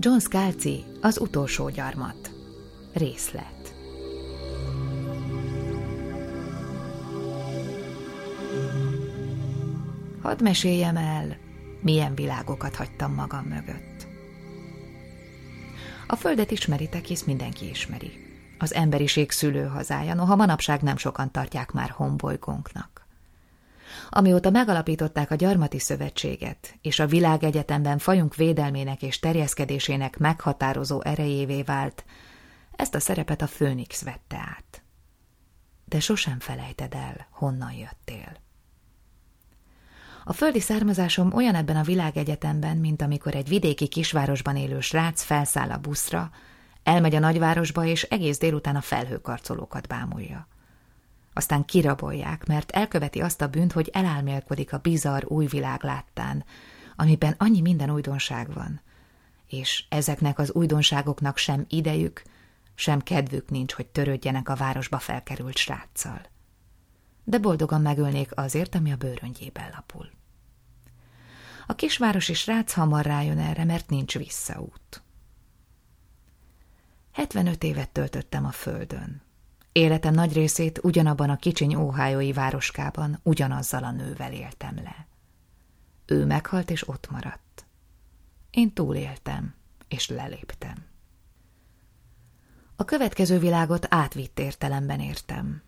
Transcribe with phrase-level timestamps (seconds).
[0.00, 2.30] John Scalzi, az utolsó gyarmat.
[2.92, 3.74] Részlet.
[10.22, 11.36] Hadd meséljem el,
[11.80, 14.06] milyen világokat hagytam magam mögött.
[16.06, 18.10] A földet ismeritek, hisz mindenki ismeri.
[18.58, 22.97] Az emberiség szülőhazája, noha manapság nem sokan tartják már honbolygónknak.
[24.10, 32.04] Amióta megalapították a Gyarmati Szövetséget, és a világegyetemben fajunk védelmének és terjeszkedésének meghatározó erejévé vált,
[32.76, 34.82] ezt a szerepet a Főnix vette át.
[35.84, 38.36] De sosem felejted el, honnan jöttél.
[40.24, 45.70] A földi származásom olyan ebben a világegyetemben, mint amikor egy vidéki kisvárosban élő srác felszáll
[45.70, 46.30] a buszra,
[46.82, 50.48] elmegy a nagyvárosba, és egész délután a felhőkarcolókat bámulja
[51.38, 56.44] aztán kirabolják, mert elköveti azt a bűnt, hogy elálmélkodik a bizarr új világ láttán,
[56.96, 58.80] amiben annyi minden újdonság van,
[59.46, 62.22] és ezeknek az újdonságoknak sem idejük,
[62.74, 66.20] sem kedvük nincs, hogy törődjenek a városba felkerült sráccal.
[67.24, 70.10] De boldogan megölnék azért, ami a bőröngyében lapul.
[71.66, 75.02] A kisvárosi srác hamar rájön erre, mert nincs visszaút.
[77.12, 79.27] 75 évet töltöttem a földön.
[79.72, 85.06] Életem nagy részét ugyanabban a kicsiny óhájói városkában ugyanazzal a nővel éltem le.
[86.06, 87.66] Ő meghalt, és ott maradt.
[88.50, 89.54] Én túléltem,
[89.88, 90.86] és leléptem.
[92.76, 95.62] A következő világot átvitt értelemben értem.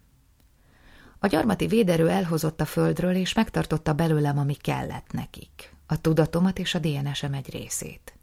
[1.18, 6.74] A gyarmati véderő elhozott a földről, és megtartotta belőlem, ami kellett nekik, a tudatomat és
[6.74, 8.14] a DNS-em egy részét.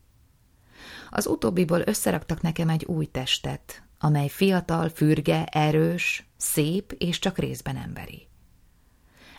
[1.09, 7.77] Az utóbbiból összeraktak nekem egy új testet, amely fiatal, fürge, erős, szép és csak részben
[7.77, 8.27] emberi.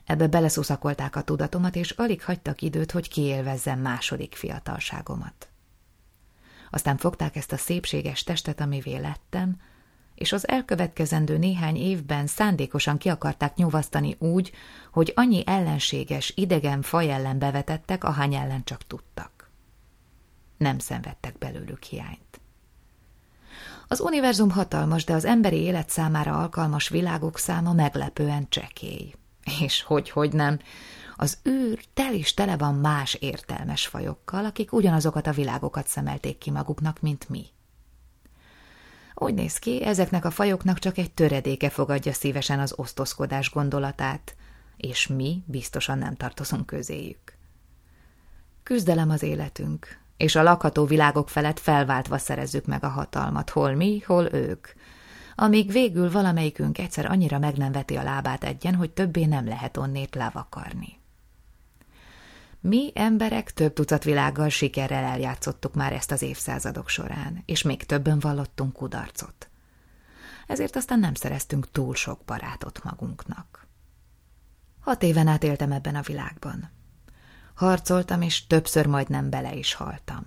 [0.04, 5.48] Ebbe beleszuszakolták a tudatomat, és alig hagytak időt, hogy kiélvezzem második fiatalságomat.
[6.70, 9.60] Aztán fogták ezt a szépséges testet, amivé lettem,
[10.14, 14.52] és az elkövetkezendő néhány évben szándékosan ki akarták nyúvasztani úgy,
[14.92, 19.50] hogy annyi ellenséges, idegen faj ellen bevetettek, ahány ellen csak tudtak.
[20.56, 22.40] Nem szenvedtek belőlük hiányt.
[23.88, 29.14] Az univerzum hatalmas, de az emberi élet számára alkalmas világok száma meglepően csekély.
[29.60, 30.58] És hogy-hogy nem,
[31.16, 36.50] az űr tel is tele van más értelmes fajokkal, akik ugyanazokat a világokat szemelték ki
[36.50, 37.46] maguknak, mint mi.
[39.14, 44.36] Úgy néz ki, ezeknek a fajoknak csak egy töredéke fogadja szívesen az osztozkodás gondolatát,
[44.76, 47.36] és mi biztosan nem tartozunk közéjük.
[48.62, 54.02] Küzdelem az életünk, és a lakható világok felett felváltva szerezzük meg a hatalmat, hol mi,
[54.06, 54.68] hol ők,
[55.34, 59.76] amíg végül valamelyikünk egyszer annyira meg nem veti a lábát egyen, hogy többé nem lehet
[59.76, 60.96] onnét levakarni.
[62.60, 68.18] Mi emberek több tucat világgal sikerrel eljátszottuk már ezt az évszázadok során, és még többen
[68.18, 69.48] vallottunk kudarcot.
[70.46, 73.66] Ezért aztán nem szereztünk túl sok barátot magunknak.
[74.80, 76.70] Hat éven át éltem ebben a világban.
[77.58, 80.26] Harcoltam, és többször majdnem bele is haltam.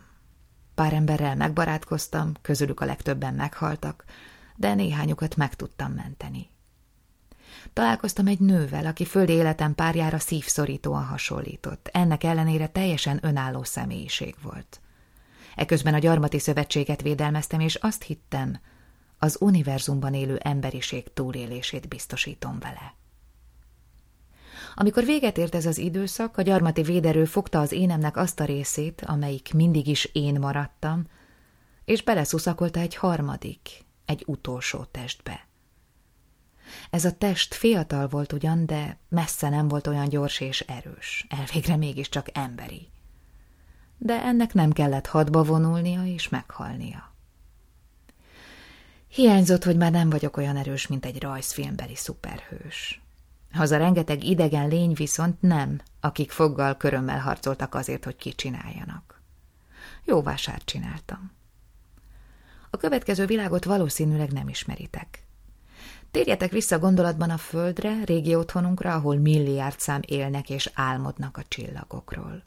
[0.76, 4.04] Pár emberrel megbarátkoztam, közülük a legtöbben meghaltak,
[4.56, 6.50] de néhányukat meg tudtam menteni.
[7.74, 14.82] Találkoztam egy nővel, aki földi életem párjára szívszorítóan hasonlított, ennek ellenére teljesen önálló személyiség volt.
[15.56, 18.60] Eközben a gyarmati szövetséget védelmeztem, és azt hittem,
[19.18, 23.00] az univerzumban élő emberiség túlélését biztosítom vele.
[24.76, 29.02] Amikor véget ért ez az időszak, a gyarmati véderő fogta az énemnek azt a részét,
[29.06, 31.08] amelyik mindig is én maradtam,
[31.86, 35.48] és beleszuszakolta egy harmadik, egy utolsó testbe.
[36.90, 41.76] Ez a test fiatal volt ugyan, de messze nem volt olyan gyors és erős, elvégre
[41.76, 42.90] mégiscsak emberi.
[43.98, 47.14] De ennek nem kellett hadba vonulnia és meghalnia.
[49.08, 53.02] Hiányzott, hogy már nem vagyok olyan erős, mint egy rajzfilmbeli szuperhős.
[53.54, 59.22] Az a rengeteg idegen lény viszont nem, akik foggal körömmel harcoltak azért, hogy kicsináljanak.
[60.04, 61.32] Jó vásárt csináltam.
[62.70, 65.26] A következő világot valószínűleg nem ismeritek.
[66.12, 72.44] Térjetek vissza gondolatban a földre, régi otthonunkra, ahol milliárd szám élnek és álmodnak a csillagokról.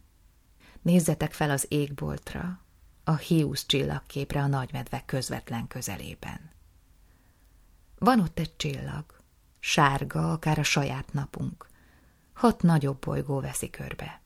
[0.82, 2.60] Nézzetek fel az égboltra,
[3.04, 6.50] a Hiusz csillagképre a nagymedve közvetlen közelében.
[7.98, 9.04] Van ott egy csillag,
[9.64, 11.66] sárga, akár a saját napunk.
[12.32, 14.20] Hat nagyobb bolygó veszi körbe.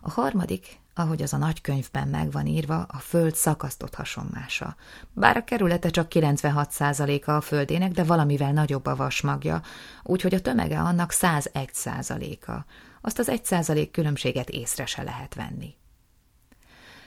[0.00, 4.76] A harmadik, ahogy az a nagykönyvben meg van írva, a föld szakasztott hasonmása.
[5.12, 9.62] Bár a kerülete csak 96%-a a földének, de valamivel nagyobb a vasmagja,
[10.02, 12.64] úgyhogy a tömege annak 101%-a.
[13.00, 15.74] Azt az 1% különbséget észre se lehet venni.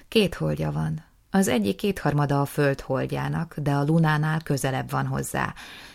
[0.08, 1.04] Két holdja van,
[1.36, 5.54] Az egyik kétharmada a föld holdjának, de a lunánál közelebb van hozzá,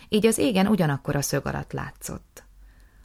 [0.09, 2.43] így az égen ugyanakkor a szög alatt látszott.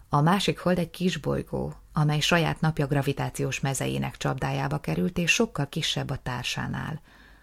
[0.08, 5.69] A másik hold egy kis bolygó, amely saját napja gravitációs mezeinek csapdájába került, és sokkal
[5.69, 7.00] kisebb a társánál,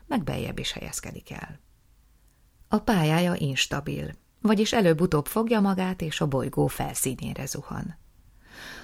[0.07, 1.59] meg beljebb is helyezkedik el.
[2.67, 7.97] A pályája instabil, vagyis előbb-utóbb fogja magát, és a bolygó felszínére zuhan.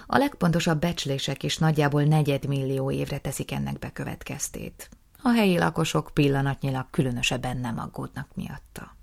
[0.06, 4.89] A legpontosabb becslések is nagyjából negyedmillió évre teszik ennek bekövetkeztét.
[5.28, 8.96] A helyi lakosok pillanatnyilag különösebben nem aggódnak miatta.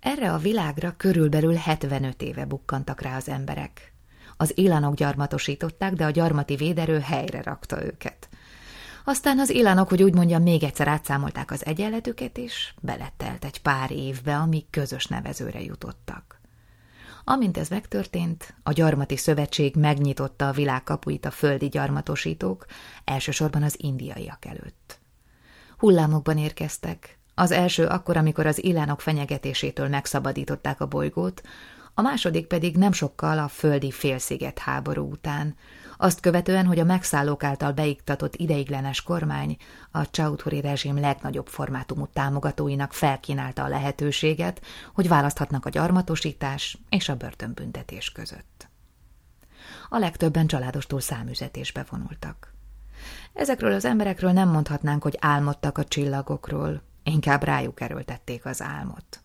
[0.00, 3.92] Erre a világra körülbelül 75 éve bukkantak rá az emberek.
[4.36, 8.28] Az élanok gyarmatosították, de a gyarmati véderő helyre rakta őket.
[9.04, 13.90] Aztán az ilánok, hogy úgy mondjam, még egyszer átszámolták az egyenletüket, és beletelt egy pár
[13.90, 16.40] évbe, amíg közös nevezőre jutottak.
[17.28, 22.66] Amint ez megtörtént, a Gyarmati Szövetség megnyitotta a világ kapuit a földi gyarmatosítók,
[23.04, 24.98] elsősorban az indiaiak előtt.
[25.78, 31.42] Hullámokban érkeztek, az első akkor, amikor az ilánok fenyegetésétől megszabadították a bolygót,
[31.94, 35.54] a második pedig nem sokkal a földi félsziget háború után,
[35.96, 39.56] azt követően, hogy a megszállók által beiktatott ideiglenes kormány
[39.90, 44.62] a Csauturi rezsim legnagyobb formátumú támogatóinak felkínálta a lehetőséget,
[44.94, 48.68] hogy választhatnak a gyarmatosítás és a börtönbüntetés között.
[49.88, 52.54] A legtöbben családostól számüzetésbe vonultak.
[53.32, 59.20] Ezekről az emberekről nem mondhatnánk, hogy álmodtak a csillagokról, inkább rájuk erőltették az álmot.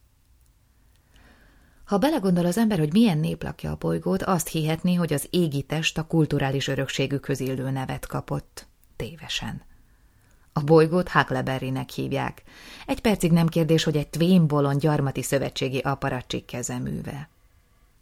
[1.91, 5.61] Ha belegondol az ember, hogy milyen nép lakja a bolygót, azt hihetné, hogy az égi
[5.61, 8.67] test a kulturális örökségükhöz illő nevet kapott.
[8.95, 9.61] Tévesen.
[10.53, 12.43] A bolygót Huckleberrynek hívják.
[12.85, 17.29] Egy percig nem kérdés, hogy egy Twain bolond gyarmati szövetségi aparatsik kezeműve.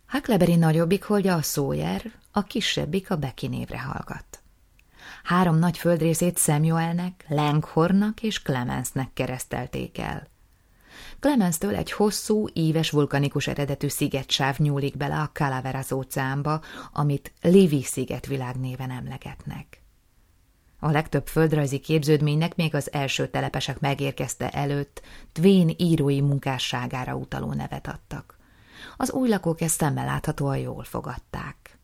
[0.08, 4.40] Huckleberry nagyobbik holdja a Sawyer, a kisebbik a Becky névre hallgat.
[5.24, 10.28] Három nagy földrészét Samuelnek, Langhornnak és Clemensnek keresztelték el.
[11.20, 16.62] Clemenstől egy hosszú, íves vulkanikus eredetű szigetsáv nyúlik bele a Calaveras óceánba,
[16.92, 19.82] amit Livy sziget világnéven emlegetnek.
[20.80, 25.02] A legtöbb földrajzi képződménynek még az első telepesek megérkezte előtt
[25.32, 28.38] Twin írói munkásságára utaló nevet adtak.
[28.98, 31.78] Az új lakók ezt szemmel láthatóan jól fogadták.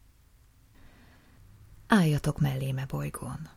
[1.88, 3.50] Álljatok melléme bolygón.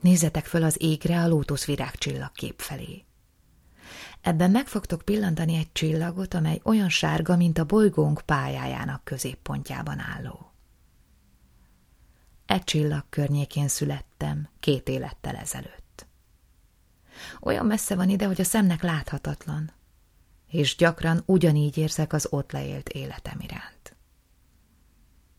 [0.00, 3.04] Nézzetek föl az égre a lótuszvirág csillagkép felé.
[4.22, 10.52] Ebben meg fogtok pillantani egy csillagot, amely olyan sárga, mint a bolygónk pályájának középpontjában álló.
[12.46, 16.06] Egy csillag környékén születtem két élettel ezelőtt.
[17.40, 19.72] Olyan messze van ide, hogy a szemnek láthatatlan,
[20.48, 23.96] és gyakran ugyanígy érzek az ott leélt életem iránt.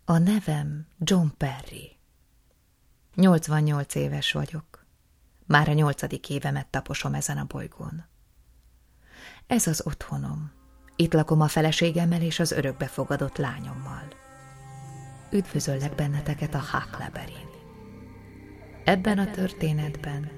[0.06, 1.98] A nevem John Perry.
[3.16, 4.86] 88 éves vagyok.
[5.46, 8.12] Már a nyolcadik évemet taposom ezen a bolygón.
[9.48, 10.52] Ez az otthonom.
[10.96, 14.08] Itt lakom a feleségemmel és az örökbefogadott lányommal.
[15.32, 17.50] Üdvözöllek benneteket a Huckleberry-n.
[18.84, 20.32] Ebben a történetben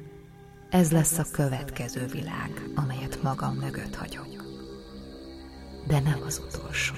[0.70, 4.44] ez lesz a következő világ, amelyet magam mögött hagyok.
[5.88, 6.96] De nem az utolsó.